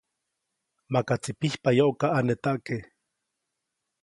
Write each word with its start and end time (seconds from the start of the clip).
Makaʼtsi 0.91 1.31
pijpayoʼkaʼanetaʼke. 1.39 2.75